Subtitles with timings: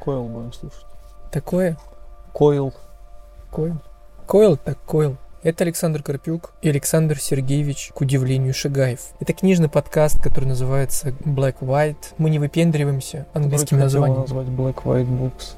[0.00, 0.86] Койл будем слушать.
[1.30, 1.76] Такое?
[2.32, 2.72] Койл.
[3.50, 3.76] Койл.
[4.26, 5.16] Койл так койл.
[5.42, 9.00] Это Александр Карпюк и Александр Сергеевич, к удивлению, Шагаев.
[9.20, 12.14] Это книжный подкаст, который называется Black White.
[12.18, 14.20] Мы не выпендриваемся английским Вроде названием.
[14.20, 15.54] назвать Black White Books.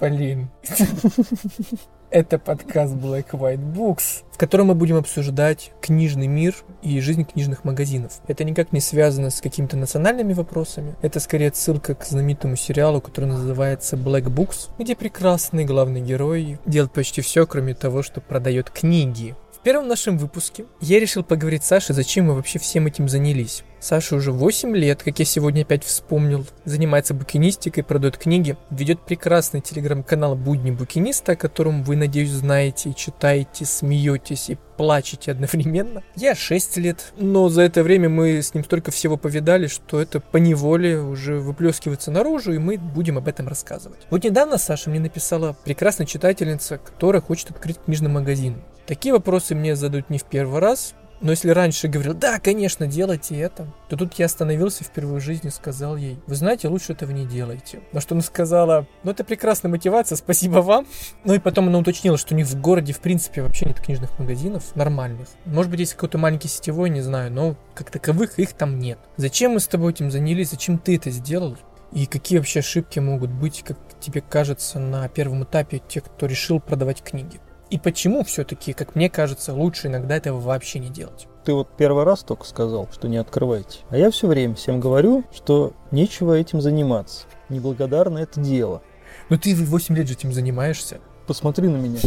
[0.00, 0.48] Блин.
[2.12, 7.62] Это подкаст Black White Books, в котором мы будем обсуждать книжный мир и жизнь книжных
[7.62, 8.20] магазинов.
[8.26, 10.96] Это никак не связано с какими-то национальными вопросами.
[11.02, 16.90] Это скорее отсылка к знаменитому сериалу, который называется Black Books, где прекрасный главный герой делает
[16.90, 19.36] почти все, кроме того, что продает книги.
[19.52, 23.62] В первом нашем выпуске я решил поговорить с Сашей, зачем мы вообще всем этим занялись.
[23.80, 29.62] Саша уже 8 лет, как я сегодня опять вспомнил, занимается букинистикой, продает книги, ведет прекрасный
[29.62, 36.02] телеграм-канал «Будни букиниста», о котором вы, надеюсь, знаете, читаете, смеетесь и плачете одновременно.
[36.14, 40.20] Я 6 лет, но за это время мы с ним столько всего повидали, что это
[40.20, 44.00] по неволе уже выплескивается наружу, и мы будем об этом рассказывать.
[44.10, 48.62] Вот недавно Саша мне написала прекрасная читательница, которая хочет открыть книжный магазин.
[48.86, 53.38] Такие вопросы мне задают не в первый раз, но если раньше говорил, да, конечно, делайте
[53.38, 57.10] это, то тут я остановился впервые в жизни и сказал ей, вы знаете, лучше этого
[57.10, 57.80] не делайте.
[57.92, 60.86] На что она сказала, ну это прекрасная мотивация, спасибо вам.
[61.24, 64.18] Ну и потом она уточнила, что у них в городе в принципе вообще нет книжных
[64.18, 65.28] магазинов нормальных.
[65.44, 68.98] Может быть, есть какой-то маленький сетевой, не знаю, но как таковых их там нет.
[69.16, 71.56] Зачем мы с тобой этим занялись, зачем ты это сделал?
[71.92, 76.60] И какие вообще ошибки могут быть, как тебе кажется, на первом этапе тех, кто решил
[76.60, 77.40] продавать книги?
[77.70, 81.28] И почему все-таки, как мне кажется, лучше иногда этого вообще не делать?
[81.44, 83.78] Ты вот первый раз только сказал, что не открывайте.
[83.90, 87.26] А я все время всем говорю, что нечего этим заниматься.
[87.48, 88.82] Неблагодарно это дело.
[89.28, 90.98] Ну ты 8 лет же этим занимаешься.
[91.28, 92.00] Посмотри на меня.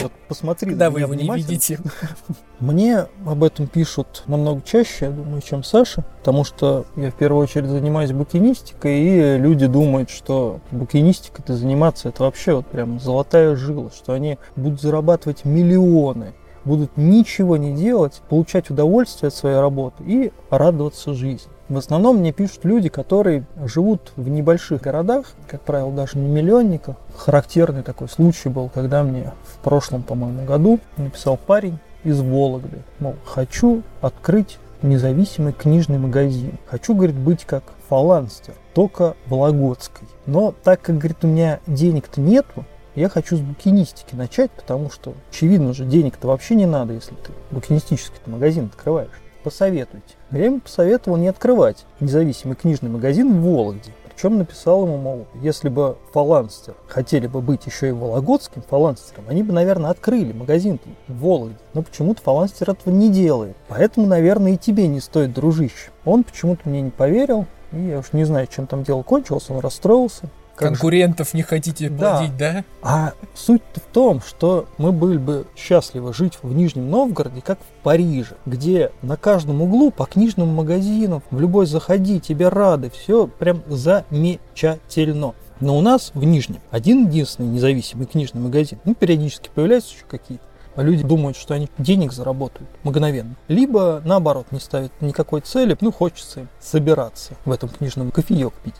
[0.00, 1.78] Вот посмотри Когда вы его не видите.
[2.60, 7.42] Мне об этом пишут намного чаще, я думаю, чем Саша, потому что я в первую
[7.42, 13.90] очередь занимаюсь букинистикой, и люди думают, что букинистикой-то заниматься это вообще вот прям золотая жила,
[13.90, 16.32] что они будут зарабатывать миллионы,
[16.64, 21.50] будут ничего не делать, получать удовольствие от своей работы и радоваться жизни.
[21.68, 26.96] В основном мне пишут люди, которые живут в небольших городах, как правило, даже не миллионниках.
[27.16, 33.14] Характерный такой случай был, когда мне в прошлом, по-моему, году написал парень из Вологды, мол,
[33.24, 36.58] хочу открыть независимый книжный магазин.
[36.66, 40.06] Хочу, говорит, быть как фаланстер, только Вологодской.
[40.26, 45.14] Но так как, говорит, у меня денег-то нету, я хочу с букинистики начать, потому что,
[45.30, 49.10] очевидно же, денег-то вообще не надо, если ты букинистический магазин открываешь.
[49.42, 50.14] Посоветуйте.
[50.30, 53.92] Я ему посоветовал не открывать независимый книжный магазин в Вологде.
[54.14, 59.42] Причем написал ему, мол, если бы фаланстер хотели бы быть еще и вологодским фаланстером, они
[59.42, 60.78] бы, наверное, открыли магазин
[61.08, 61.58] в Вологде.
[61.74, 63.56] Но почему-то фаланстер этого не делает.
[63.68, 65.90] Поэтому, наверное, и тебе не стоит, дружище.
[66.04, 67.46] Он почему-то мне не поверил.
[67.72, 70.30] И я уж не знаю, чем там дело кончилось, он расстроился.
[70.56, 72.18] Как же- Конкурентов не хотите Да.
[72.18, 72.64] платить, да?
[72.82, 77.82] а суть-то в том, что мы были бы счастливы жить в Нижнем Новгороде, как в
[77.82, 83.62] Париже, где на каждом углу по книжным магазинам, в любой заходи, тебе рады, все прям
[83.68, 85.34] замечательно.
[85.60, 90.44] Но у нас в Нижнем один единственный независимый книжный магазин, ну, периодически появляются еще какие-то.
[90.76, 93.36] А люди думают, что они денег заработают мгновенно.
[93.46, 98.74] Либо, наоборот, не ставят никакой цели, ну, хочется им собираться в этом книжном кофеек пить.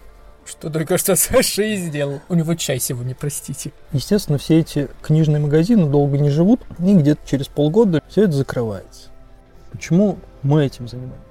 [0.45, 2.21] Что только что Саша и сделал.
[2.29, 3.73] У него чай сегодня, простите.
[3.93, 9.11] Естественно, все эти книжные магазины долго не живут, и где-то через полгода все это закрывается.
[9.73, 11.25] Почему мы этим занимаемся?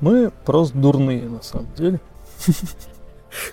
[0.00, 2.00] Мы просто дурные, на самом деле.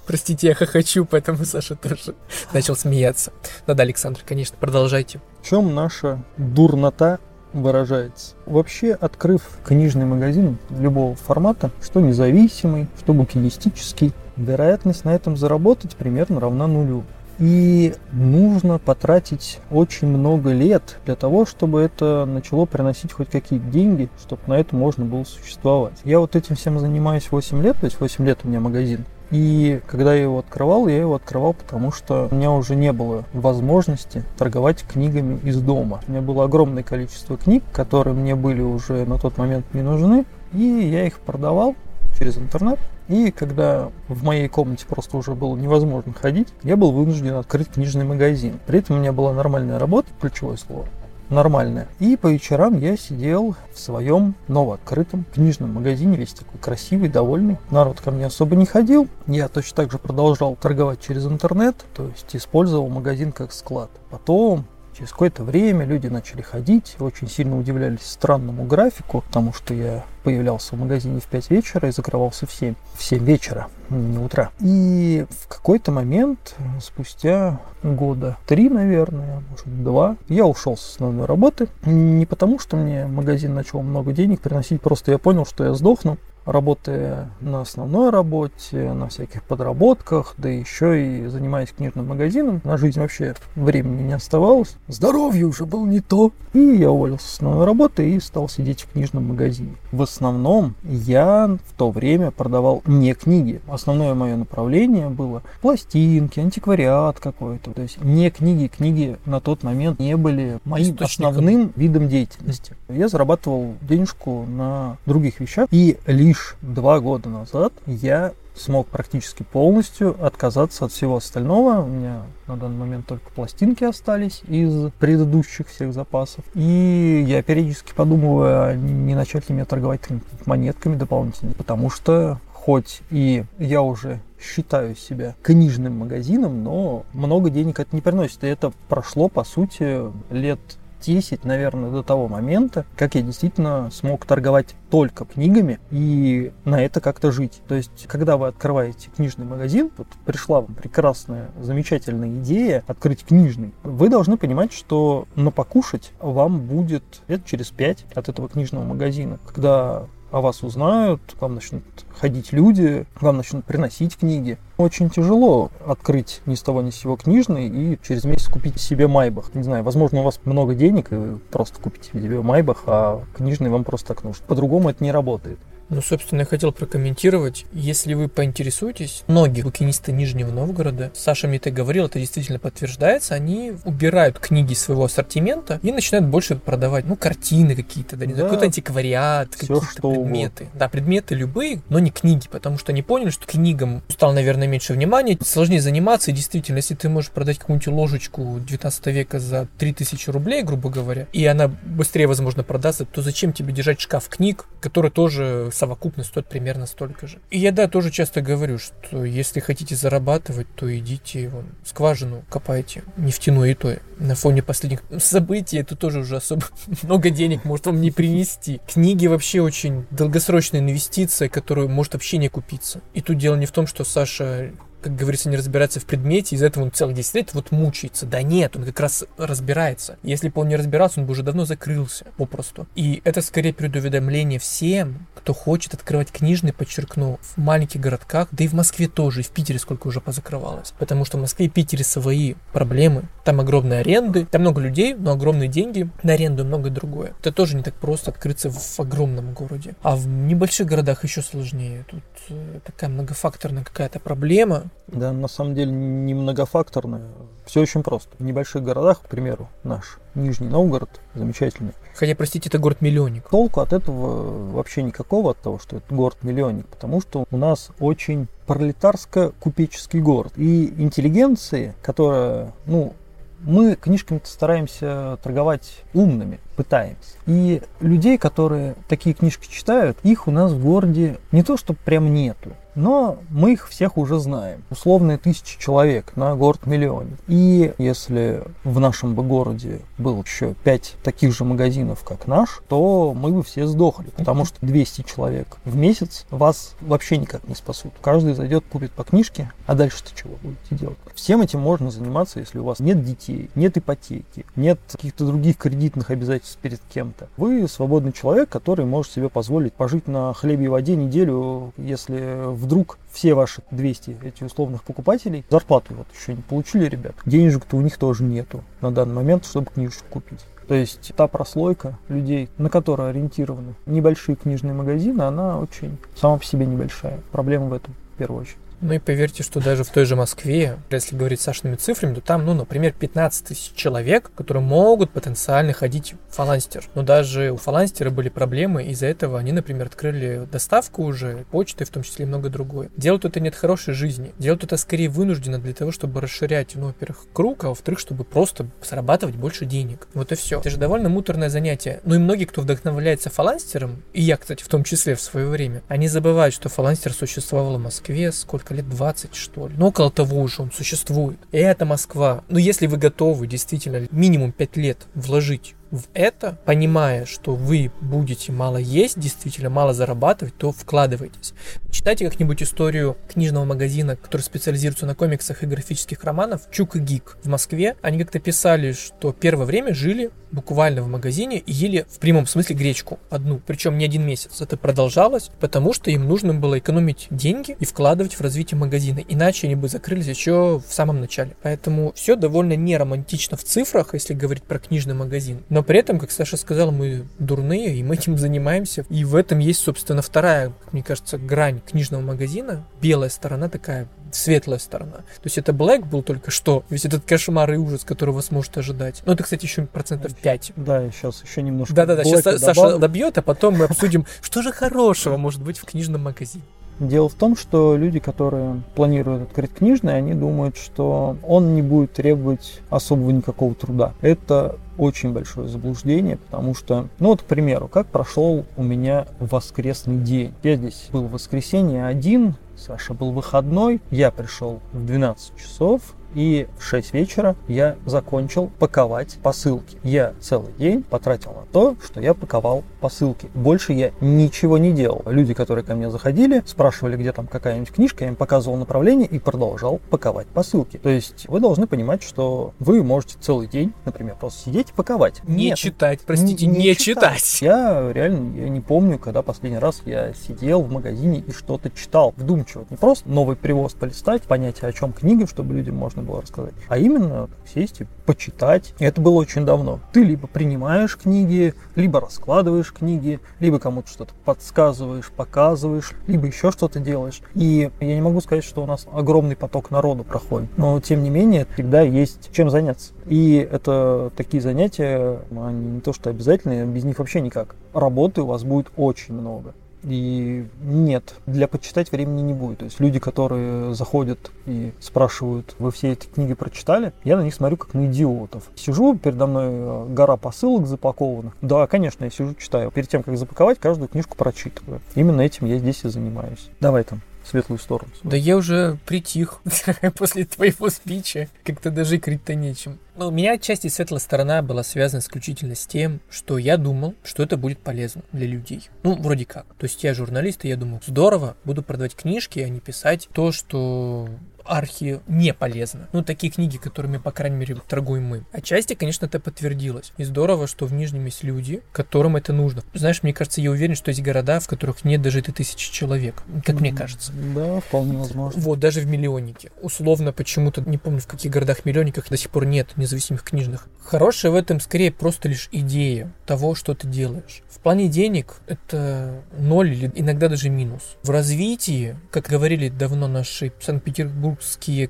[0.06, 2.16] Простите, я хохочу, поэтому Саша тоже
[2.54, 3.32] начал смеяться.
[3.68, 5.22] Ну да, Александр, конечно, продолжайте.
[5.42, 7.20] В чем наша дурнота
[7.54, 8.36] выражается?
[8.46, 16.40] Вообще, открыв книжный магазин любого формата, что независимый, что букинистический, вероятность на этом заработать примерно
[16.40, 17.04] равна нулю.
[17.40, 24.10] И нужно потратить очень много лет для того, чтобы это начало приносить хоть какие-то деньги,
[24.20, 25.94] чтобы на это можно было существовать.
[26.04, 29.06] Я вот этим всем занимаюсь 8 лет, то есть 8 лет у меня магазин.
[29.32, 33.24] И когда я его открывал, я его открывал, потому что у меня уже не было
[33.34, 36.02] возможности торговать книгами из дома.
[36.08, 40.26] У меня было огромное количество книг, которые мне были уже на тот момент не нужны,
[40.54, 41.76] и я их продавал
[42.20, 42.78] через интернет.
[43.12, 48.06] И когда в моей комнате просто уже было невозможно ходить, я был вынужден открыть книжный
[48.06, 48.58] магазин.
[48.66, 50.86] При этом у меня была нормальная работа, ключевое слово,
[51.30, 51.90] нормальная.
[52.00, 57.58] И по вечерам я сидел в своем новооткрытом книжном магазине, весь такой красивый, довольный.
[57.70, 59.10] Народ ко мне особо не ходил.
[59.28, 63.90] Я точно так же продолжал торговать через интернет, то есть использовал магазин как склад.
[64.10, 64.64] Потом
[64.98, 70.76] Через какое-то время люди начали ходить, очень сильно удивлялись странному графику, потому что я появлялся
[70.76, 72.76] в магазине в 5 вечера и закрывался в 7.
[72.96, 74.52] В 7 вечера, не утра.
[74.60, 81.70] И в какой-то момент, спустя года три, наверное, может два, я ушел с основной работы.
[81.86, 86.18] Не потому, что мне магазин начал много денег приносить, просто я понял, что я сдохну
[86.46, 93.00] работая на основной работе, на всяких подработках, да еще и занимаясь книжным магазином, на жизнь
[93.00, 94.76] вообще времени не оставалось.
[94.88, 96.32] Здоровье уже было не то.
[96.54, 99.76] И я уволился с основной работы и стал сидеть в книжном магазине.
[99.94, 103.62] В основном я в то время продавал не книги.
[103.70, 107.72] Основное мое направление было пластинки, антиквариат какой-то.
[107.72, 108.68] То есть не книги.
[108.68, 112.76] Книги на тот момент не были моим основным видом деятельности.
[112.90, 119.44] Я зарабатывал денежку на других вещах и лишь лишь два года назад я смог практически
[119.44, 121.84] полностью отказаться от всего остального.
[121.84, 126.46] У меня на данный момент только пластинки остались из предыдущих всех запасов.
[126.56, 130.02] И я периодически подумываю, а не начать ли мне торговать
[130.46, 131.52] монетками дополнительно.
[131.54, 138.02] Потому что хоть и я уже считаю себя книжным магазином, но много денег это не
[138.02, 138.44] приносит.
[138.46, 140.00] И это прошло, по сути,
[140.30, 140.60] лет
[141.02, 147.02] 10, наверное, до того момента, как я действительно смог торговать только книгами и на это
[147.02, 147.62] как-то жить.
[147.68, 153.74] То есть, когда вы открываете книжный магазин, вот пришла вам прекрасная, замечательная идея открыть книжный,
[153.84, 159.40] вы должны понимать, что на покушать вам будет лет через 5 от этого книжного магазина,
[159.46, 161.84] когда о вас узнают, к вам начнут
[162.18, 164.58] ходить люди, к вам начнут приносить книги.
[164.78, 169.08] Очень тяжело открыть ни с того ни с сего книжный и через месяц купить себе
[169.08, 169.54] Майбах.
[169.54, 173.70] Не знаю, возможно, у вас много денег, и вы просто купите себе Майбах, а книжный
[173.70, 174.44] вам просто так нужен.
[174.48, 175.60] По-другому это не работает.
[175.92, 177.66] Ну, собственно, я хотел прокомментировать.
[177.74, 183.74] Если вы поинтересуетесь, многие букинисты Нижнего Новгорода, Саша мне это говорил, это действительно подтверждается, они
[183.84, 189.50] убирают книги своего ассортимента и начинают больше продавать, ну, картины какие-то, да, да, какой-то антиквариат,
[189.54, 190.64] какие-то предметы.
[190.64, 190.80] Угодно.
[190.80, 194.94] Да, предметы любые, но не книги, потому что они поняли, что книгам стало, наверное, меньше
[194.94, 200.30] внимания, сложнее заниматься, и действительно, если ты можешь продать какую-нибудь ложечку 19 века за 3000
[200.30, 205.12] рублей, грубо говоря, и она быстрее, возможно, продастся, то зачем тебе держать шкаф книг, который
[205.12, 207.40] тоже совокупно стоит примерно столько же.
[207.50, 213.04] И я, да, тоже часто говорю, что если хотите зарабатывать, то идите вон, скважину копайте,
[213.18, 213.98] нефтяную и то.
[214.20, 216.68] На фоне последних событий это тоже уже особо
[217.02, 218.80] много денег может вам не принести.
[218.88, 223.02] Книги вообще очень долгосрочная инвестиция, которую может вообще не купиться.
[223.16, 226.68] И тут дело не в том, что Саша как говорится, не разбирается в предмете, из-за
[226.68, 228.26] этого он целых 10 лет вот мучается.
[228.26, 230.18] Да нет, он как раз разбирается.
[230.24, 232.88] Если бы он не разбирался, он бы уже давно закрылся попросту.
[232.96, 238.68] И это скорее предуведомление всем, кто хочет открывать книжный, подчеркну, в маленьких городках, да и
[238.68, 240.94] в Москве тоже, и в Питере сколько уже позакрывалось.
[241.00, 243.24] Потому что в Москве и Питере свои проблемы.
[243.44, 247.34] Там огромные аренды, там много людей, но огромные деньги на аренду и многое другое.
[247.40, 249.96] Это тоже не так просто открыться в огромном городе.
[250.04, 252.06] А в небольших городах еще сложнее.
[252.10, 257.24] Тут э, такая многофакторная какая-то проблема, да, на самом деле не многофакторная.
[257.66, 258.30] Все очень просто.
[258.40, 261.94] В небольших городах, к примеру, наш Нижний Новгород замечательный.
[262.16, 263.48] Хотя, простите, это город-миллионник.
[263.50, 268.48] Толку от этого вообще никакого, от того, что это город-миллионник, потому что у нас очень
[268.68, 270.54] пролетарско-купеческий город.
[270.56, 273.14] И интеллигенции, которая, ну,
[273.60, 277.38] мы книжками стараемся торговать умными, пытаемся.
[277.46, 282.34] И людей, которые такие книжки читают, их у нас в городе не то, что прям
[282.34, 284.84] нету, но мы их всех уже знаем.
[284.90, 287.38] Условные тысячи человек на город-миллионе.
[287.48, 293.34] И если в нашем бы городе было еще пять таких же магазинов, как наш, то
[293.34, 298.14] мы бы все сдохли, потому что 200 человек в месяц вас вообще никак не спасут.
[298.22, 301.18] Каждый зайдет, купит по книжке, а дальше-то чего будете делать?
[301.34, 306.30] Всем этим можно заниматься, если у вас нет детей, нет ипотеки, нет каких-то других кредитных
[306.30, 307.48] обязательств перед кем-то.
[307.58, 313.18] Вы свободный человек, который может себе позволить пожить на хлебе и воде неделю, если вдруг
[313.32, 317.36] все ваши 200 этих условных покупателей зарплату вот еще не получили, ребят.
[317.46, 320.60] Денежек-то у них тоже нету на данный момент, чтобы книжку купить.
[320.88, 326.66] То есть та прослойка людей, на которую ориентированы небольшие книжные магазины, она очень сама по
[326.66, 327.40] себе небольшая.
[327.52, 328.78] Проблема в этом в первую очередь.
[329.02, 332.66] Ну и поверьте, что даже в той же Москве, если говорить Сашными цифрами, то там,
[332.66, 337.06] ну, например, 15 тысяч человек, которые могут потенциально ходить в фаланстер.
[337.16, 342.10] Но даже у фаланстера были проблемы, из-за этого они, например, открыли доставку уже, почты, в
[342.10, 343.10] том числе и много другое.
[343.18, 344.54] Делают это нет хорошей жизни.
[344.60, 348.88] Делают это скорее вынужденно для того, чтобы расширять, ну, во-первых, круг, а во-вторых, чтобы просто
[349.04, 350.28] зарабатывать больше денег.
[350.36, 350.80] Вот и все.
[350.80, 352.20] Это же довольно муторное занятие.
[352.24, 356.04] Ну и многие, кто вдохновляется фаланстером, и я, кстати, в том числе в свое время,
[356.08, 359.96] они забывают, что фаланстер существовал в Москве, сколько сколько лет, 20 что ли.
[359.98, 361.60] Ну, около того уже он существует.
[361.72, 362.64] И это Москва.
[362.70, 368.72] Но если вы готовы действительно минимум 5 лет вложить в это, понимая, что вы будете
[368.72, 371.74] мало есть, действительно мало зарабатывать, то вкладывайтесь.
[372.10, 377.58] Читайте как-нибудь историю книжного магазина, который специализируется на комиксах и графических романах Чук и Гик
[377.64, 378.16] в Москве.
[378.22, 382.96] Они как-то писали, что первое время жили буквально в магазине и ели в прямом смысле
[382.96, 384.82] гречку одну, причем не один месяц.
[384.82, 389.88] Это продолжалось, потому что им нужно было экономить деньги и вкладывать в развитие магазина, иначе
[389.88, 391.76] они бы закрылись еще в самом начале.
[391.82, 395.84] Поэтому все довольно не романтично в цифрах, если говорить про книжный магазин.
[395.90, 399.26] Но при этом, как Саша сказал, мы дурные, и мы этим занимаемся.
[399.30, 403.06] И в этом есть, собственно, вторая, мне кажется, грань книжного магазина.
[403.22, 405.38] Белая сторона такая светлая сторона.
[405.38, 408.98] То есть это Black был только что, весь этот кошмар и ужас, который вас может
[408.98, 409.42] ожидать.
[409.46, 410.94] Ну, это, кстати, еще процентов 5.
[410.98, 412.14] Да, сейчас еще немножко.
[412.14, 416.44] Да-да-да, сейчас Саша добьет, а потом мы обсудим, что же хорошего может быть в книжном
[416.44, 416.84] магазине.
[417.22, 422.34] Дело в том, что люди, которые планируют открыть книжный, они думают, что он не будет
[422.34, 424.34] требовать особого никакого труда.
[424.42, 430.38] Это очень большое заблуждение, потому что, ну вот, к примеру, как прошел у меня воскресный
[430.38, 430.74] день.
[430.82, 436.22] Я здесь был в воскресенье один, Саша был выходной, я пришел в 12 часов,
[436.56, 440.18] и в 6 вечера я закончил паковать посылки.
[440.24, 443.70] Я целый день потратил на то, что я паковал посылки.
[443.74, 445.44] Больше я ничего не делал.
[445.46, 449.60] Люди, которые ко мне заходили, спрашивали, где там какая-нибудь книжка, я им показывал направление и
[449.60, 451.18] продолжал паковать посылки.
[451.18, 455.62] То есть вы должны понимать, что вы можете целый день, например, просто сидеть и паковать.
[455.64, 457.56] Не Нет, читать, простите, не, не читать.
[457.62, 457.82] читать.
[457.82, 462.54] Я реально я не помню, когда последний раз я сидел в магазине и что-то читал
[462.58, 463.06] вдумчиво.
[463.10, 466.94] Не просто новый привоз полистать, понять, о чем книги, чтобы людям можно можно было рассказать,
[467.08, 469.14] а именно сесть и почитать.
[469.20, 470.20] Это было очень давно.
[470.34, 477.20] Ты либо принимаешь книги, либо раскладываешь книги, либо кому-то что-то подсказываешь, показываешь, либо еще что-то
[477.20, 477.62] делаешь.
[477.76, 481.50] И я не могу сказать, что у нас огромный поток народу проходит, но тем не
[481.50, 483.34] менее всегда есть чем заняться.
[483.46, 487.96] И это такие занятия, они не то что обязательные, без них вообще никак.
[488.14, 489.94] Работы у вас будет очень много.
[490.24, 493.00] И нет, для почитать времени не будет.
[493.00, 497.74] То есть люди, которые заходят и спрашивают, вы все эти книги прочитали, я на них
[497.74, 498.84] смотрю как на идиотов.
[498.96, 501.74] Сижу, передо мной э, гора посылок запакованных.
[501.82, 503.12] Да, конечно, я сижу, читаю.
[503.12, 505.22] Перед тем, как запаковать, каждую книжку прочитываю.
[505.36, 506.90] Именно этим я здесь и занимаюсь.
[507.00, 508.32] Давай там светлую сторону.
[508.44, 509.82] Да я уже притих
[510.38, 511.68] после твоего спича.
[511.84, 513.20] Как-то даже крить-то нечем.
[513.36, 517.64] Ну, у меня отчасти светлая сторона была связана исключительно с тем, что я думал, что
[517.64, 519.10] это будет полезно для людей.
[519.24, 519.86] Ну, вроде как.
[519.98, 523.72] То есть я журналист, и я думаю, здорово, буду продавать книжки, а не писать то,
[523.72, 524.50] что
[524.86, 526.28] архи не полезно.
[526.34, 528.64] Ну, такие книги, которыми, по крайней мере, торгуем мы.
[528.72, 530.34] Отчасти, конечно, это подтвердилось.
[530.38, 533.04] И здорово, что в Нижнем есть люди, которым это нужно.
[533.14, 536.64] Знаешь, мне кажется, я уверен, что есть города, в которых нет даже этой тысячи человек,
[536.86, 537.52] как мне кажется.
[537.76, 538.82] Да, вполне возможно.
[538.82, 539.92] Вот, даже в миллионнике.
[540.02, 544.08] Условно, почему-то, не помню, в каких городах-миллионниках до сих пор нет независимых книжных.
[544.24, 547.82] Хорошая в этом скорее просто лишь идея того, что ты делаешь.
[547.90, 551.38] В плане денег это ноль или иногда даже минус.
[551.44, 554.71] В развитии, как говорили давно наши санкт-петербургские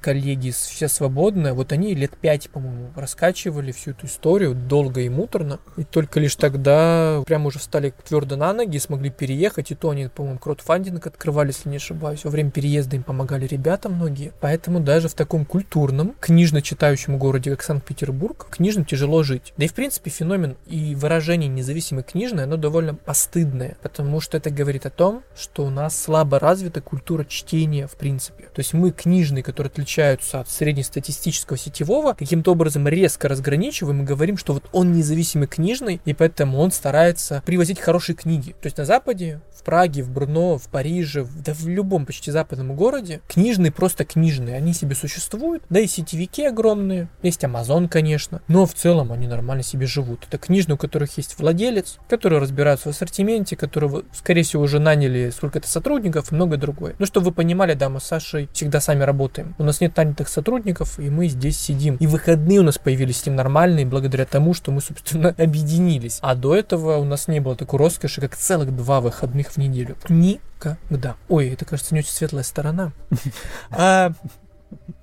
[0.01, 5.59] коллеги «Все свободно», вот они лет пять, по-моему, раскачивали всю эту историю долго и муторно.
[5.77, 9.71] И только лишь тогда прямо уже встали твердо на ноги, смогли переехать.
[9.71, 12.23] И то они, по-моему, краудфандинг открывали, если не ошибаюсь.
[12.23, 14.33] Во время переезда им помогали ребята многие.
[14.39, 19.53] Поэтому даже в таком культурном, книжно-читающем городе, как Санкт-Петербург, книжным тяжело жить.
[19.57, 24.49] Да и в принципе феномен и выражение независимой книжной, оно довольно постыдное, потому что это
[24.49, 28.45] говорит о том, что у нас слабо развита культура чтения в принципе.
[28.45, 28.91] То есть мы
[29.31, 34.91] книжные, которые отличаются от среднестатистического сетевого, каким-то образом резко разграничиваем и говорим, что вот он
[34.91, 38.51] независимый книжный, и поэтому он старается привозить хорошие книги.
[38.61, 42.75] То есть на Западе в Праге, в Брно, в Париже, да в любом почти западном
[42.75, 48.65] городе, книжные просто книжные, они себе существуют, да и сетевики огромные, есть Amazon, конечно, но
[48.65, 50.25] в целом они нормально себе живут.
[50.27, 55.29] Это книжные, у которых есть владелец, которые разбираются в ассортименте, которого, скорее всего, уже наняли
[55.29, 56.95] сколько-то сотрудников и многое другое.
[56.99, 59.20] Ну, чтобы вы понимали, да, мы с Сашей всегда сами работаем.
[59.57, 61.95] У нас нет нанятых сотрудников, и мы здесь сидим.
[61.97, 66.19] И выходные у нас появились с ним нормальные, благодаря тому, что мы, собственно, объединились.
[66.21, 69.97] А до этого у нас не было такой роскоши, как целых два выходных в неделю.
[70.09, 71.15] Никогда.
[71.29, 72.91] Ой, это, кажется, не очень светлая сторона.
[73.69, 74.13] А,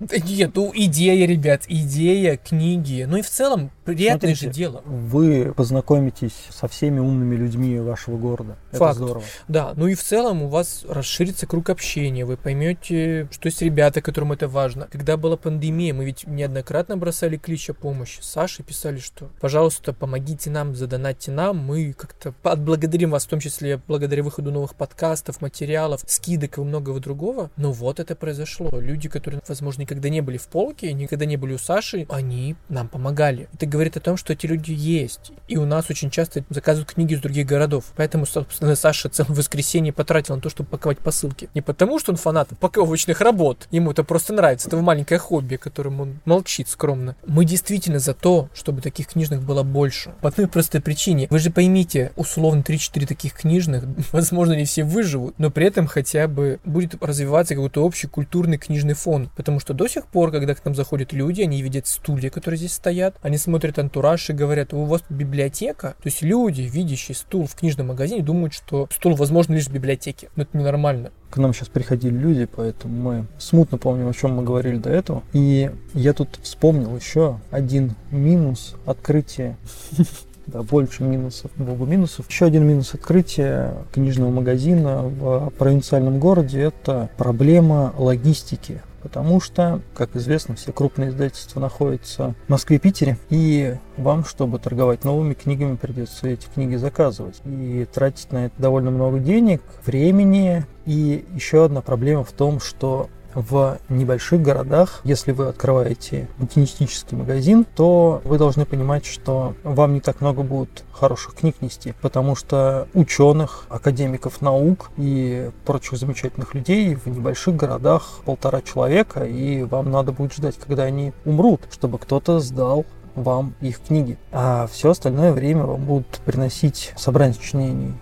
[0.00, 3.04] нет, ну идея, ребят, идея, книги.
[3.08, 4.82] Ну и в целом приятное Смотрите, же дело.
[4.84, 8.56] Вы познакомитесь со всеми умными людьми вашего города.
[8.72, 8.96] Факт.
[8.96, 9.25] Это здорово.
[9.48, 14.00] Да, ну и в целом у вас расширится круг общения, вы поймете, что есть ребята,
[14.00, 14.88] которым это важно.
[14.90, 18.20] Когда была пандемия, мы ведь неоднократно бросали клич о помощи.
[18.20, 23.80] Саше писали, что, пожалуйста, помогите нам, задонатьте нам, мы как-то отблагодарим вас, в том числе
[23.88, 27.50] благодаря выходу новых подкастов, материалов, скидок и многого другого.
[27.56, 28.70] Но вот это произошло.
[28.78, 32.88] Люди, которые, возможно, никогда не были в полке, никогда не были у Саши, они нам
[32.88, 33.49] помогали.
[33.53, 35.33] Это говорит о том, что эти люди есть.
[35.49, 37.87] И у нас очень часто заказывают книги из других городов.
[37.97, 41.49] Поэтому, собственно, Саша целое воскресенье потратил на то, чтобы паковать посылки.
[41.55, 43.67] Не потому, что он фанат упаковочных работ.
[43.71, 44.69] Ему это просто нравится.
[44.69, 47.17] Это его маленькое хобби, которым он молчит скромно.
[47.27, 50.12] Мы действительно за то, чтобы таких книжных было больше.
[50.21, 51.27] По одной простой причине.
[51.31, 56.29] Вы же поймите, условно 3-4 таких книжных, возможно, не все выживут, но при этом хотя
[56.29, 59.31] бы будет развиваться какой-то общий культурный книжный фон.
[59.37, 62.75] Потому что до сих пор, когда к нам заходят люди, они видят стулья, которые здесь
[62.75, 65.97] стоят, они смотрят антураж и говорят, у вас библиотека.
[66.02, 70.28] То есть люди, видящие стул в книжном магазине, думают, что стул возможно лишь в библиотеке.
[70.37, 71.11] Но это ненормально.
[71.31, 75.23] К нам сейчас приходили люди, поэтому мы смутно помним, о чем мы говорили до этого.
[75.33, 79.57] И я тут вспомнил еще один минус открытия
[80.49, 82.28] да, больше минусов, много минусов.
[82.28, 88.83] Еще один минус открытия книжного магазина в провинциальном городе– это проблема логистики.
[89.02, 94.59] Потому что, как известно, все крупные издательства находятся в Москве и Питере, и вам, чтобы
[94.59, 97.40] торговать новыми книгами, придется эти книги заказывать.
[97.45, 100.67] И тратить на это довольно много денег, времени.
[100.85, 107.64] И еще одна проблема в том, что в небольших городах, если вы открываете букинистический магазин,
[107.64, 112.88] то вы должны понимать, что вам не так много будет хороших книг нести, потому что
[112.94, 120.12] ученых, академиков наук и прочих замечательных людей в небольших городах полтора человека, и вам надо
[120.12, 122.85] будет ждать, когда они умрут, чтобы кто-то сдал
[123.15, 124.19] вам их книги.
[124.33, 127.95] А все остальное время вам будут приносить собрание сочинений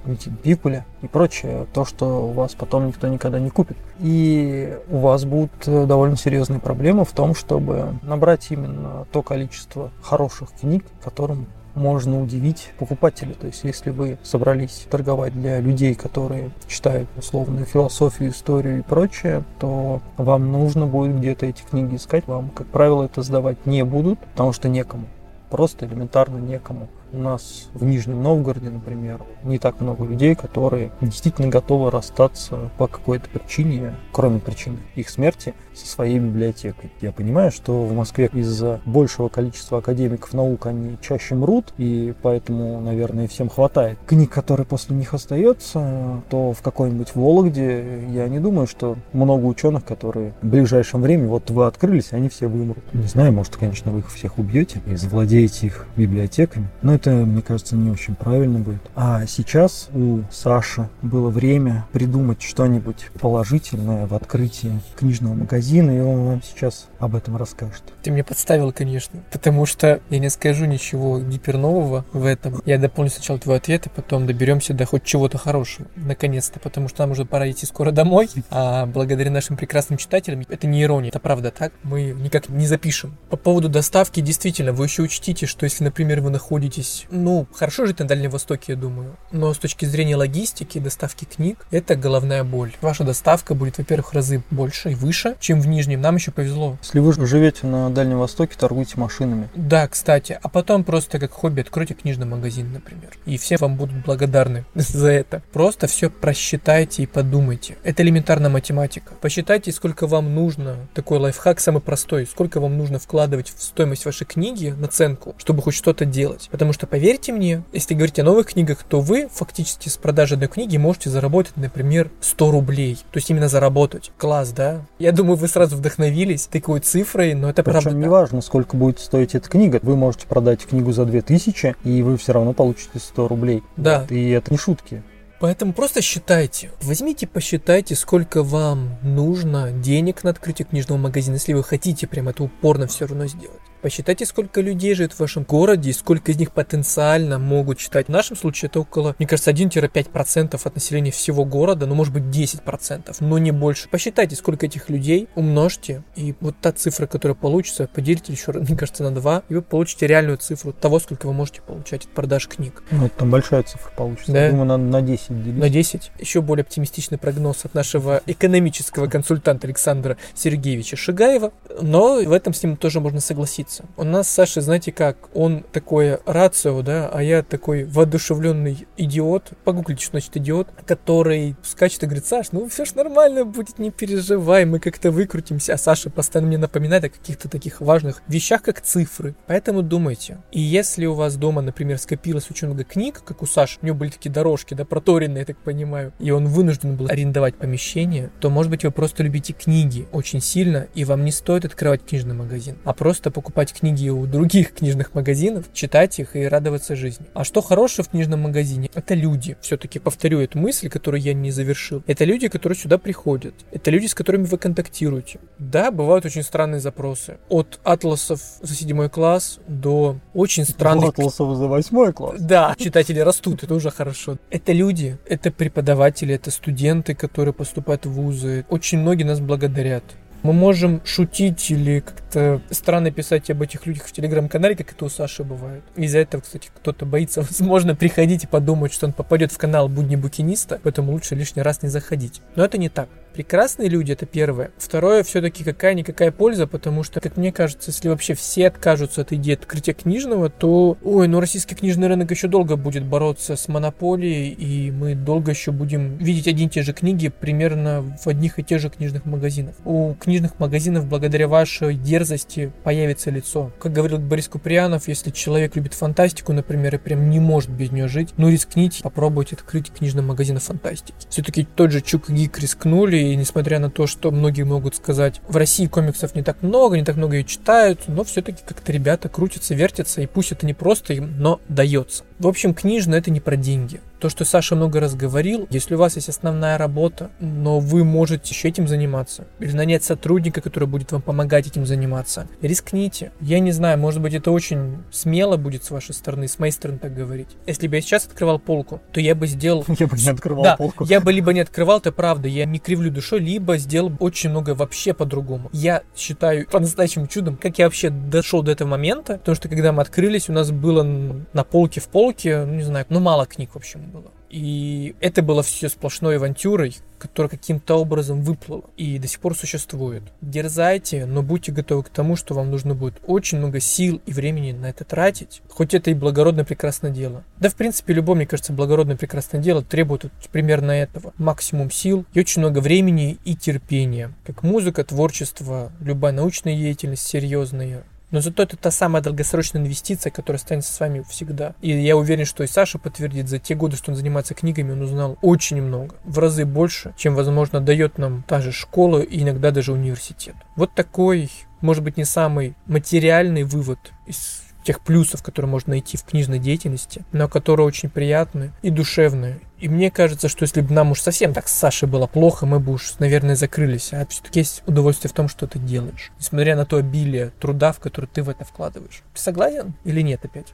[0.42, 3.76] Пикуля и прочее, то, что у вас потом никто никогда не купит.
[3.98, 9.90] И у вас будут э, довольно серьезные проблемы в том, чтобы набрать именно то количество
[10.02, 13.34] хороших книг, которым можно удивить покупателя.
[13.34, 19.44] То есть, если вы собрались торговать для людей, которые читают условную философию, историю и прочее,
[19.60, 22.26] то вам нужно будет где-то эти книги искать.
[22.26, 25.04] Вам, как правило, это сдавать не будут, потому что некому.
[25.50, 26.88] Просто элементарно некому.
[27.12, 32.88] У нас в Нижнем Новгороде, например, не так много людей, которые действительно готовы расстаться по
[32.88, 36.90] какой-то причине, кроме причины их смерти, со своей библиотекой.
[37.00, 42.80] Я понимаю, что в Москве из-за большего количества академиков наук они чаще мрут, и поэтому,
[42.80, 48.66] наверное, всем хватает книг, которые после них остается, то в какой-нибудь Вологде я не думаю,
[48.66, 52.82] что много ученых, которые в ближайшем времени, вот вы открылись, они все вымрут.
[52.92, 57.42] Не знаю, может, конечно, вы их всех убьете и завладеете их библиотеками, но это, мне
[57.42, 58.80] кажется, не очень правильно будет.
[58.94, 66.26] А сейчас у Саши было время придумать что-нибудь положительное в открытии книжного магазина, и он
[66.26, 67.82] вам сейчас об этом расскажет.
[68.02, 72.60] Ты меня подставил, конечно, потому что я не скажу ничего гипернового в этом.
[72.64, 75.88] Я дополню сначала твой ответ, и потом доберемся до хоть чего-то хорошего.
[75.96, 80.66] Наконец-то, потому что нам уже пора идти скоро домой, а благодаря нашим прекрасным читателям, это
[80.66, 83.16] не ирония, это правда так, мы никак не запишем.
[83.30, 87.98] По поводу доставки, действительно, вы еще учтите, что если, например, вы находитесь, ну, хорошо жить
[87.98, 92.72] на Дальнем Востоке, я думаю, но с точки зрения логистики, доставки книг, это головная боль.
[92.80, 96.00] Ваша доставка будет, во-первых, в разы больше и выше, чем в Нижнем.
[96.00, 96.76] Нам еще повезло.
[96.82, 99.48] Если вы живете на Дальнем Востоке, торгуйте машинами.
[99.54, 100.38] Да, кстати.
[100.42, 103.10] А потом просто как хобби откройте книжный магазин, например.
[103.24, 105.42] И все вам будут благодарны за это.
[105.52, 107.76] Просто все просчитайте и подумайте.
[107.82, 109.14] Это элементарная математика.
[109.20, 110.76] Посчитайте, сколько вам нужно.
[110.94, 112.26] Такой лайфхак самый простой.
[112.26, 116.48] Сколько вам нужно вкладывать в стоимость вашей книги, наценку, чтобы хоть что-то делать.
[116.50, 120.48] Потому что, поверьте мне, если говорить о новых книгах, то вы фактически с продажи одной
[120.48, 122.96] книги можете заработать, например, 100 рублей.
[123.12, 124.10] То есть именно заработать.
[124.18, 124.82] Класс, да?
[124.98, 127.98] Я думаю, вы сразу вдохновились такой цифрой, но это Причем правда.
[128.00, 129.78] неважно, сколько будет стоить эта книга.
[129.82, 133.62] Вы можете продать книгу за 2000, и вы все равно получите 100 рублей.
[133.76, 134.00] Да.
[134.00, 135.02] Вот, И это не шутки.
[135.38, 136.70] Поэтому просто считайте.
[136.80, 142.42] Возьмите, посчитайте, сколько вам нужно денег на открытие книжного магазина, если вы хотите прям это
[142.42, 143.60] упорно все равно сделать.
[143.86, 148.06] Посчитайте, сколько людей живет в вашем городе и сколько из них потенциально могут читать.
[148.06, 152.24] В нашем случае это около, мне кажется, 1-5% от населения всего города, ну может быть
[152.24, 153.88] 10%, но не больше.
[153.88, 159.04] Посчитайте, сколько этих людей, умножьте, и вот та цифра, которая получится, поделите еще, мне кажется,
[159.04, 162.82] на 2, и вы получите реальную цифру того, сколько вы можете получать от продаж книг.
[162.90, 164.32] Ну, это там большая цифра получится.
[164.32, 164.46] Да.
[164.46, 165.60] Я думаю, надо на 10 делить.
[165.60, 166.10] На 10.
[166.18, 171.52] Еще более оптимистичный прогноз от нашего экономического консультанта Александра Сергеевича Шигаева.
[171.80, 173.75] Но в этом с ним тоже можно согласиться.
[173.76, 173.84] Разница.
[173.96, 180.02] У нас Саша, знаете как, он такое рацио, да, а я такой воодушевленный идиот, погуглите,
[180.02, 184.64] что значит идиот, который скачет и говорит, Саш, ну все ж нормально будет, не переживай,
[184.64, 185.74] мы как-то выкрутимся.
[185.74, 189.34] А Саша постоянно мне напоминает о каких-то таких важных вещах, как цифры.
[189.46, 190.38] Поэтому думайте.
[190.52, 193.96] И если у вас дома, например, скопилось очень много книг, как у Саши, у него
[193.96, 198.50] были такие дорожки, да, проторенные, я так понимаю, и он вынужден был арендовать помещение, то,
[198.50, 202.76] может быть, вы просто любите книги очень сильно, и вам не стоит открывать книжный магазин,
[202.84, 207.26] а просто покупать книги у других книжных магазинов, читать их и радоваться жизни.
[207.34, 208.90] А что хорошее в книжном магазине?
[208.94, 209.56] Это люди.
[209.60, 212.02] Все-таки повторю эту мысль, которую я не завершил.
[212.06, 213.54] Это люди, которые сюда приходят.
[213.72, 215.40] Это люди, с которыми вы контактируете.
[215.58, 217.38] Да, бывают очень странные запросы.
[217.48, 221.10] От атласов за седьмой класс до очень странных...
[221.10, 222.40] Атласов за восьмой класс.
[222.40, 224.38] Да, читатели растут, это уже хорошо.
[224.50, 228.64] Это люди, это преподаватели, это студенты, которые поступают в вузы.
[228.68, 230.04] Очень многие нас благодарят.
[230.42, 235.08] Мы можем шутить или как-то странно писать об этих людях в телеграм-канале, как это у
[235.08, 235.82] Саши бывает.
[235.96, 240.16] Из-за этого, кстати, кто-то боится, возможно, приходить и подумать, что он попадет в канал Будни
[240.16, 242.42] Букиниста, поэтому лучше лишний раз не заходить.
[242.54, 243.08] Но это не так.
[243.36, 244.70] Прекрасные люди, это первое.
[244.78, 249.52] Второе, все-таки какая-никакая польза, потому что, как мне кажется, если вообще все откажутся от идеи
[249.52, 254.90] открытия книжного, то, ой, ну российский книжный рынок еще долго будет бороться с монополией, и
[254.90, 258.80] мы долго еще будем видеть одни и те же книги примерно в одних и тех
[258.80, 259.74] же книжных магазинах.
[259.84, 263.70] У книжных магазинов благодаря вашей дерзости появится лицо.
[263.78, 268.08] Как говорил Борис Куприянов, если человек любит фантастику, например, и прям не может без нее
[268.08, 271.26] жить, ну рискните, попробуйте открыть книжный магазин фантастики.
[271.28, 275.40] Все-таки тот же Чук и Гик рискнули, и несмотря на то, что многие могут сказать,
[275.48, 279.28] в России комиксов не так много, не так много ее читают, но все-таки как-то ребята
[279.28, 282.24] крутятся, вертятся, и пусть это не просто им, но дается.
[282.38, 284.00] В общем, книжно это не про деньги.
[284.20, 288.54] То, что Саша много раз говорил, если у вас есть основная работа, но вы можете
[288.54, 293.32] еще этим заниматься, или нанять сотрудника, который будет вам помогать этим заниматься, рискните.
[293.40, 296.98] Я не знаю, может быть, это очень смело будет с вашей стороны, с моей стороны
[296.98, 297.48] так говорить.
[297.66, 299.84] Если бы я сейчас открывал полку, то я бы сделал...
[299.98, 301.04] Я бы не открывал да, полку.
[301.04, 304.50] я бы либо не открывал, это правда, я не кривлю душой, либо сделал бы очень
[304.50, 305.70] много вообще по-другому.
[305.72, 310.02] Я считаю по-настоящему чудом, как я вообще дошел до этого момента, потому что когда мы
[310.02, 313.76] открылись, у нас было на полке в полке, ну не знаю, ну мало книг, в
[313.76, 314.30] общем, было.
[314.48, 320.22] И это было все сплошной авантюрой, которая каким-то образом выплыла и до сих пор существует.
[320.40, 324.72] Дерзайте, но будьте готовы к тому, что вам нужно будет очень много сил и времени
[324.72, 327.44] на это тратить, хоть это и благородное прекрасное дело.
[327.58, 331.34] Да, в принципе, любое, мне кажется, благородное прекрасное дело требует вот примерно этого.
[331.38, 334.32] Максимум сил и очень много времени и терпения.
[334.46, 338.04] Как музыка, творчество, любая научная деятельность серьезная,
[338.36, 341.74] но зато это та самая долгосрочная инвестиция, которая останется с вами всегда.
[341.80, 345.00] И я уверен, что и Саша подтвердит, за те годы, что он занимается книгами, он
[345.00, 349.70] узнал очень много, в разы больше, чем, возможно, дает нам та же школа и иногда
[349.70, 350.54] даже университет.
[350.74, 356.22] Вот такой, может быть, не самый материальный вывод из тех плюсов, которые можно найти в
[356.22, 359.60] книжной деятельности, но которые очень приятны и душевные.
[359.80, 362.78] И мне кажется, что если бы нам уж совсем так с Сашей было плохо, мы
[362.78, 364.12] бы уж, наверное, закрылись.
[364.12, 366.30] А все-таки есть удовольствие в том, что ты делаешь.
[366.38, 369.22] Несмотря на то обилие труда, в который ты в это вкладываешь.
[369.34, 370.72] Ты согласен или нет опять?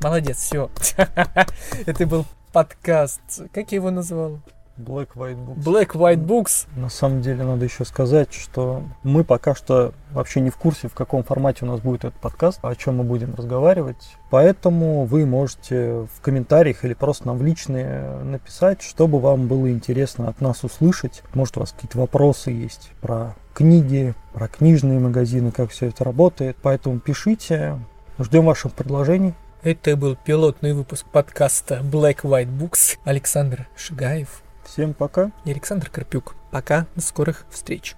[0.00, 0.70] Молодец, все.
[1.86, 3.20] Это был подкаст.
[3.52, 4.38] Как я его назвал?
[4.78, 5.64] Black White Books.
[5.64, 6.66] Black White Books.
[6.76, 10.94] На самом деле надо еще сказать, что мы пока что вообще не в курсе, в
[10.94, 14.16] каком формате у нас будет этот подкаст, о чем мы будем разговаривать.
[14.30, 20.28] Поэтому вы можете в комментариях или просто нам в личные написать, чтобы вам было интересно
[20.28, 21.22] от нас услышать.
[21.34, 26.56] Может, у вас какие-то вопросы есть про книги, про книжные магазины, как все это работает.
[26.62, 27.78] Поэтому пишите.
[28.18, 29.34] Ждем ваших предложений.
[29.62, 32.98] Это был пилотный выпуск подкаста Black White Books.
[33.04, 35.32] Александр Шигаев Всем пока.
[35.46, 36.36] и Александр Карпюк.
[36.50, 37.96] Пока, до скорых встреч.